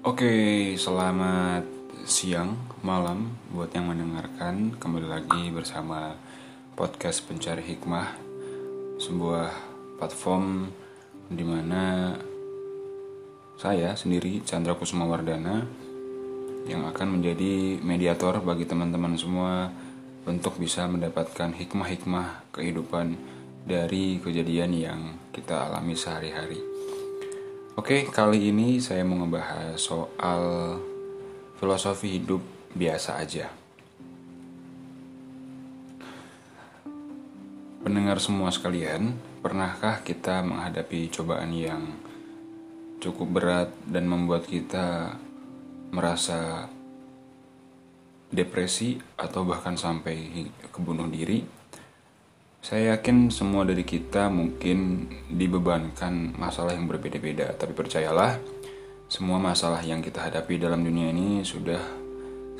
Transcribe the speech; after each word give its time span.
Oke, 0.00 0.32
selamat 0.80 1.68
siang, 2.08 2.56
malam 2.80 3.36
buat 3.52 3.68
yang 3.76 3.92
mendengarkan. 3.92 4.72
Kembali 4.80 5.04
lagi 5.04 5.52
bersama 5.52 6.16
podcast 6.72 7.20
Pencari 7.28 7.60
Hikmah, 7.60 8.08
sebuah 8.96 9.52
platform 10.00 10.72
di 11.28 11.44
mana 11.44 12.16
saya 13.60 13.92
sendiri 13.92 14.40
Chandra 14.40 14.72
Kusuma 14.72 15.04
Wardana 15.04 15.68
yang 16.64 16.88
akan 16.88 17.20
menjadi 17.20 17.76
mediator 17.84 18.40
bagi 18.40 18.64
teman-teman 18.64 19.20
semua 19.20 19.68
untuk 20.24 20.56
bisa 20.56 20.88
mendapatkan 20.88 21.52
hikmah-hikmah 21.52 22.56
kehidupan 22.56 23.20
dari 23.68 24.16
kejadian 24.16 24.72
yang 24.72 25.00
kita 25.28 25.68
alami 25.68 25.92
sehari-hari. 25.92 26.56
Oke, 27.78 28.02
kali 28.10 28.50
ini 28.50 28.82
saya 28.82 29.06
mau 29.06 29.22
ngebahas 29.22 29.78
soal 29.78 30.42
filosofi 31.54 32.18
hidup 32.18 32.42
biasa 32.74 33.22
aja. 33.22 33.46
Pendengar 37.86 38.18
semua 38.18 38.50
sekalian, 38.50 39.14
pernahkah 39.38 40.02
kita 40.02 40.42
menghadapi 40.42 41.14
cobaan 41.14 41.54
yang 41.54 41.94
cukup 42.98 43.38
berat 43.38 43.70
dan 43.86 44.10
membuat 44.10 44.50
kita 44.50 45.14
merasa 45.94 46.66
depresi 48.34 48.98
atau 49.14 49.46
bahkan 49.46 49.78
sampai 49.78 50.50
kebunuh 50.74 51.06
diri? 51.06 51.59
Saya 52.60 52.92
yakin 52.92 53.32
semua 53.32 53.64
dari 53.64 53.88
kita 53.88 54.28
mungkin 54.28 55.08
dibebankan 55.32 56.36
masalah 56.36 56.76
yang 56.76 56.84
berbeda-beda, 56.84 57.56
tapi 57.56 57.72
percayalah, 57.72 58.36
semua 59.08 59.40
masalah 59.40 59.80
yang 59.80 60.04
kita 60.04 60.20
hadapi 60.20 60.60
dalam 60.60 60.84
dunia 60.84 61.08
ini 61.08 61.40
sudah 61.40 61.80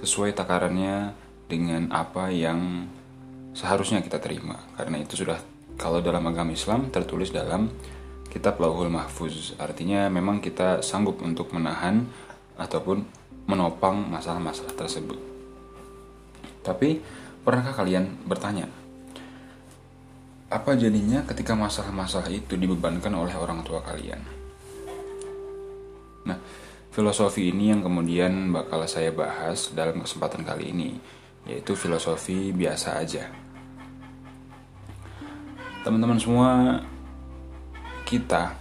sesuai 0.00 0.32
takarannya 0.32 1.12
dengan 1.44 1.92
apa 1.92 2.32
yang 2.32 2.88
seharusnya 3.52 4.00
kita 4.00 4.16
terima. 4.24 4.56
Karena 4.72 5.04
itu 5.04 5.20
sudah 5.20 5.36
kalau 5.76 6.00
dalam 6.00 6.24
agama 6.24 6.56
Islam 6.56 6.88
tertulis 6.88 7.28
dalam 7.28 7.68
kitab 8.32 8.56
Lauhul 8.56 8.88
Mahfuz. 8.88 9.52
Artinya 9.60 10.08
memang 10.08 10.40
kita 10.40 10.80
sanggup 10.80 11.20
untuk 11.20 11.52
menahan 11.52 12.08
ataupun 12.56 13.04
menopang 13.44 14.00
masalah-masalah 14.08 14.72
tersebut. 14.80 15.20
Tapi 16.64 17.04
pernahkah 17.44 17.84
kalian 17.84 18.16
bertanya, 18.24 18.79
apa 20.50 20.74
jadinya 20.74 21.22
ketika 21.30 21.54
masalah-masalah 21.54 22.26
itu 22.34 22.58
dibebankan 22.58 23.14
oleh 23.14 23.30
orang 23.38 23.62
tua 23.62 23.78
kalian? 23.86 24.18
Nah, 26.26 26.34
filosofi 26.90 27.54
ini 27.54 27.70
yang 27.70 27.86
kemudian 27.86 28.50
bakal 28.50 28.82
saya 28.90 29.14
bahas 29.14 29.70
dalam 29.70 30.02
kesempatan 30.02 30.42
kali 30.42 30.74
ini, 30.74 30.98
yaitu 31.46 31.78
filosofi 31.78 32.50
biasa 32.50 32.98
aja. 32.98 33.30
Teman-teman 35.86 36.18
semua, 36.18 36.82
kita 38.02 38.58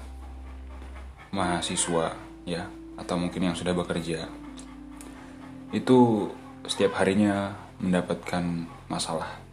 mahasiswa 1.34 2.14
ya, 2.45 2.70
atau 3.02 3.17
mungkin 3.17 3.50
yang 3.50 3.58
sudah 3.58 3.73
bekerja, 3.73 4.30
itu 5.73 6.30
setiap 6.70 7.02
harinya 7.02 7.58
mendapatkan 7.82 8.70
masalah 8.86 9.48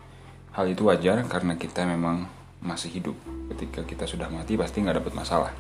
Hal 0.57 0.73
itu 0.73 0.89
wajar 0.89 1.21
karena 1.29 1.61
kita 1.61 1.85
memang 1.85 2.25
masih 2.65 2.89
hidup. 2.89 3.13
Ketika 3.53 3.85
kita 3.85 4.09
sudah 4.09 4.33
mati 4.33 4.57
pasti 4.57 4.81
nggak 4.81 5.05
dapat 5.05 5.13
masalah. 5.13 5.53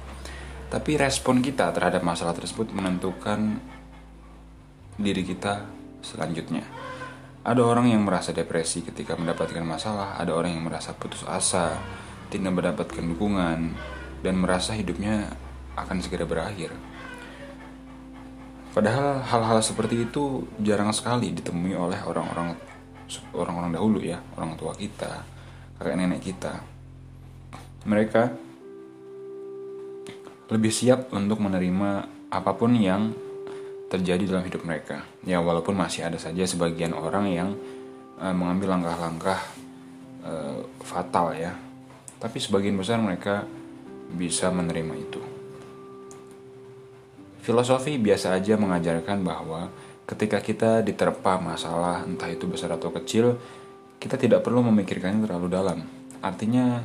Tapi 0.73 0.97
respon 0.97 1.45
kita 1.45 1.69
terhadap 1.77 2.01
masalah 2.01 2.33
tersebut 2.33 2.73
menentukan 2.73 3.61
diri 4.97 5.21
kita 5.21 5.69
selanjutnya. 6.01 6.65
Ada 7.45 7.61
orang 7.63 7.93
yang 7.93 8.03
merasa 8.03 8.33
depresi 8.33 8.83
ketika 8.83 9.15
mendapatkan 9.15 9.63
masalah, 9.63 10.17
ada 10.17 10.33
orang 10.33 10.59
yang 10.59 10.65
merasa 10.67 10.97
putus 10.97 11.23
asa, 11.29 11.77
tidak 12.33 12.57
mendapatkan 12.57 13.05
dukungan, 13.07 13.77
dan 14.25 14.35
merasa 14.35 14.75
hidupnya 14.75 15.31
akan 15.79 16.03
segera 16.03 16.27
berakhir. 16.27 16.75
Padahal 18.75 19.23
hal-hal 19.23 19.61
seperti 19.63 20.09
itu 20.09 20.49
jarang 20.59 20.91
sekali 20.91 21.31
ditemui 21.37 21.77
oleh 21.79 22.03
orang-orang 22.03 22.59
orang-orang 23.35 23.75
dahulu 23.75 23.99
ya 24.03 24.19
orang 24.35 24.59
tua 24.59 24.75
kita 24.75 25.37
kakek 25.77 25.97
nenek 25.97 26.21
kita. 26.25 26.53
Mereka 27.87 28.23
lebih 30.51 30.73
siap 30.73 31.13
untuk 31.13 31.39
menerima 31.43 31.91
apa 32.33 32.53
pun 32.57 32.75
yang 32.75 33.13
terjadi 33.87 34.27
dalam 34.27 34.45
hidup 34.47 34.67
mereka. 34.67 35.07
Ya 35.23 35.39
walaupun 35.39 35.79
masih 35.79 36.09
ada 36.09 36.19
saja 36.19 36.43
sebagian 36.43 36.97
orang 36.97 37.31
yang 37.31 37.49
uh, 38.19 38.35
mengambil 38.35 38.75
langkah-langkah 38.79 39.39
uh, 40.27 40.59
fatal 40.83 41.37
ya. 41.37 41.55
Tapi 42.19 42.39
sebagian 42.41 42.75
besar 42.75 42.99
mereka 42.99 43.47
bisa 44.11 44.51
menerima 44.51 44.95
itu. 44.97 45.21
Filosofi 47.47 47.95
biasa 47.95 48.35
aja 48.35 48.59
mengajarkan 48.59 49.23
bahwa 49.23 49.71
ketika 50.07 50.39
kita 50.39 50.87
diterpa 50.87 51.43
masalah 51.43 52.07
entah 52.07 52.31
itu 52.31 52.47
besar 52.47 52.71
atau 52.71 52.95
kecil 52.95 53.35
kita 53.99 54.15
tidak 54.15 54.47
perlu 54.47 54.63
memikirkannya 54.71 55.27
terlalu 55.27 55.49
dalam. 55.51 55.79
Artinya 56.23 56.79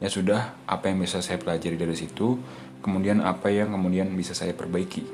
ya 0.00 0.08
sudah 0.08 0.64
apa 0.64 0.88
yang 0.88 1.04
bisa 1.04 1.20
saya 1.20 1.36
pelajari 1.36 1.76
dari 1.76 1.94
situ 1.94 2.40
kemudian 2.80 3.20
apa 3.20 3.52
yang 3.52 3.76
kemudian 3.76 4.08
bisa 4.16 4.32
saya 4.32 4.56
perbaiki. 4.56 5.04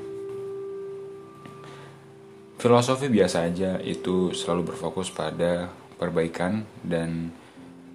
Filosofi 2.59 3.07
biasa 3.07 3.47
aja 3.47 3.79
itu 3.79 4.35
selalu 4.35 4.75
berfokus 4.75 5.11
pada 5.11 5.71
perbaikan 5.95 6.63
dan 6.83 7.31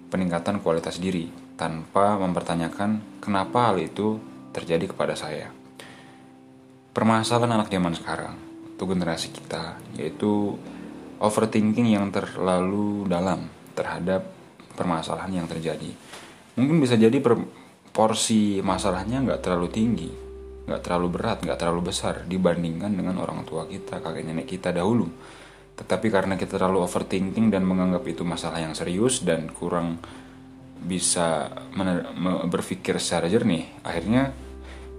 peningkatan 0.09 0.61
kualitas 0.61 0.97
diri 0.97 1.29
tanpa 1.57 2.17
mempertanyakan 2.21 3.21
kenapa 3.21 3.73
hal 3.73 3.77
itu 3.81 4.17
terjadi 4.53 4.89
kepada 4.89 5.13
saya. 5.13 5.53
Permasalahan 6.95 7.61
anak 7.61 7.69
zaman 7.69 7.93
sekarang 7.93 8.44
untuk 8.75 8.91
generasi 8.91 9.31
kita 9.31 9.79
yaitu 9.95 10.59
overthinking 11.23 11.95
yang 11.95 12.11
terlalu 12.11 13.07
dalam 13.07 13.47
terhadap 13.71 14.27
permasalahan 14.75 15.43
yang 15.43 15.47
terjadi. 15.47 15.87
Mungkin 16.59 16.83
bisa 16.83 16.99
jadi 16.99 17.15
per, 17.23 17.39
porsi 17.95 18.59
masalahnya 18.59 19.23
nggak 19.23 19.39
terlalu 19.39 19.67
tinggi 19.71 20.11
nggak 20.65 20.81
terlalu 20.81 21.07
berat 21.13 21.45
nggak 21.45 21.61
terlalu 21.61 21.93
besar 21.93 22.25
dibandingkan 22.25 22.89
dengan 22.89 23.21
orang 23.21 23.45
tua 23.45 23.69
kita 23.69 24.03
kakek 24.03 24.25
nenek 24.27 24.47
kita 24.49 24.75
dahulu. 24.75 25.07
Tetapi 25.75 26.07
karena 26.07 26.35
kita 26.35 26.59
terlalu 26.59 26.83
overthinking 26.83 27.51
dan 27.51 27.63
menganggap 27.63 28.03
itu 28.07 28.23
masalah 28.27 28.63
yang 28.63 28.75
serius 28.75 29.23
dan 29.23 29.51
kurang 29.51 29.99
bisa 30.85 31.49
berpikir 32.51 32.99
secara 33.01 33.25
jernih 33.25 33.65
akhirnya 33.81 34.29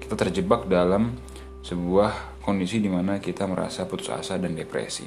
kita 0.02 0.18
terjebak 0.18 0.66
dalam 0.66 1.14
sebuah 1.62 2.35
kondisi 2.46 2.78
di 2.78 2.86
mana 2.86 3.18
kita 3.18 3.42
merasa 3.50 3.90
putus 3.90 4.06
asa 4.14 4.38
dan 4.38 4.54
depresi. 4.54 5.02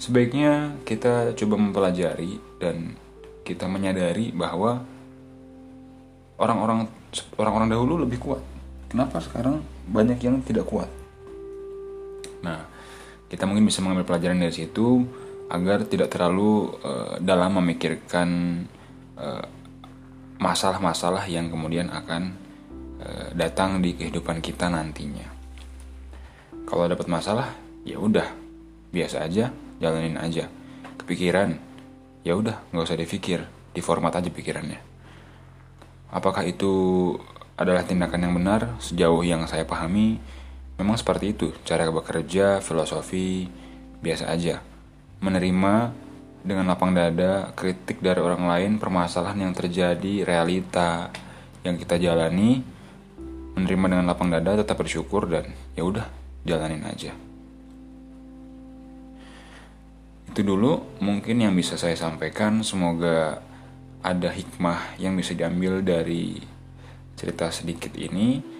Sebaiknya 0.00 0.80
kita 0.88 1.36
coba 1.36 1.54
mempelajari 1.60 2.40
dan 2.56 2.96
kita 3.44 3.68
menyadari 3.68 4.32
bahwa 4.32 4.80
orang-orang 6.40 6.88
orang-orang 7.36 7.68
dahulu 7.68 8.08
lebih 8.08 8.16
kuat. 8.16 8.40
Kenapa 8.88 9.20
sekarang 9.20 9.60
banyak 9.92 10.16
yang 10.24 10.40
tidak 10.40 10.64
kuat? 10.64 10.88
Nah, 12.40 12.64
kita 13.28 13.44
mungkin 13.44 13.68
bisa 13.68 13.84
mengambil 13.84 14.08
pelajaran 14.08 14.40
dari 14.40 14.56
situ 14.56 15.04
agar 15.52 15.84
tidak 15.84 16.08
terlalu 16.10 16.72
uh, 16.82 17.22
dalam 17.22 17.62
memikirkan 17.62 18.28
eh, 19.14 19.46
masalah-masalah 20.42 21.22
uh, 21.22 21.30
yang 21.30 21.46
kemudian 21.46 21.86
akan 21.86 22.34
uh, 22.98 23.30
datang 23.30 23.78
di 23.78 23.94
kehidupan 23.94 24.42
kita 24.42 24.66
nantinya 24.66 25.35
kalau 26.66 26.90
dapat 26.90 27.06
masalah 27.06 27.54
ya 27.86 27.96
udah. 28.02 28.26
Biasa 28.90 29.22
aja 29.22 29.54
jalanin 29.78 30.18
aja. 30.18 30.50
Kepikiran 30.98 31.54
ya 32.26 32.34
udah 32.34 32.58
nggak 32.74 32.84
usah 32.84 32.98
dipikir. 32.98 33.46
Diformat 33.70 34.18
aja 34.18 34.28
pikirannya. 34.28 34.82
Apakah 36.10 36.42
itu 36.42 37.14
adalah 37.54 37.86
tindakan 37.86 38.26
yang 38.26 38.34
benar? 38.34 38.74
Sejauh 38.82 39.22
yang 39.22 39.46
saya 39.46 39.62
pahami 39.62 40.18
memang 40.76 40.98
seperti 40.98 41.32
itu. 41.32 41.54
Cara 41.62 41.86
bekerja 41.88 42.58
filosofi 42.58 43.46
biasa 44.02 44.28
aja. 44.34 44.58
Menerima 45.22 45.94
dengan 46.46 46.70
lapang 46.70 46.94
dada 46.94 47.50
kritik 47.58 47.98
dari 47.98 48.22
orang 48.22 48.46
lain 48.46 48.72
permasalahan 48.78 49.50
yang 49.50 49.54
terjadi 49.54 50.22
realita 50.22 51.10
yang 51.66 51.74
kita 51.74 51.98
jalani 51.98 52.62
menerima 53.58 53.98
dengan 53.98 54.06
lapang 54.06 54.30
dada 54.30 54.54
tetap 54.62 54.78
bersyukur 54.78 55.26
dan 55.26 55.50
ya 55.74 55.82
udah 55.82 56.06
jalanin 56.46 56.86
aja. 56.86 57.12
Itu 60.30 60.40
dulu 60.46 61.00
mungkin 61.02 61.42
yang 61.42 61.52
bisa 61.58 61.74
saya 61.74 61.98
sampaikan. 61.98 62.62
Semoga 62.62 63.42
ada 64.04 64.30
hikmah 64.30 65.00
yang 65.02 65.18
bisa 65.18 65.34
diambil 65.34 65.82
dari 65.82 66.38
cerita 67.18 67.50
sedikit 67.50 67.90
ini. 67.98 68.54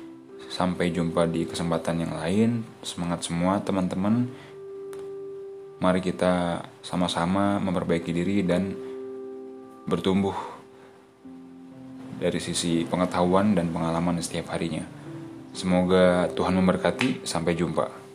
Sampai 0.46 0.90
jumpa 0.90 1.30
di 1.30 1.46
kesempatan 1.46 2.02
yang 2.02 2.12
lain. 2.18 2.66
Semangat 2.82 3.28
semua 3.28 3.62
teman-teman. 3.62 4.26
Mari 5.76 6.00
kita 6.00 6.64
sama-sama 6.80 7.60
memperbaiki 7.60 8.08
diri 8.10 8.40
dan 8.40 8.72
bertumbuh 9.84 10.34
dari 12.16 12.40
sisi 12.40 12.88
pengetahuan 12.88 13.52
dan 13.52 13.68
pengalaman 13.68 14.16
setiap 14.24 14.56
harinya. 14.56 15.05
Semoga 15.56 16.28
Tuhan 16.36 16.52
memberkati. 16.52 17.24
Sampai 17.24 17.56
jumpa. 17.56 18.05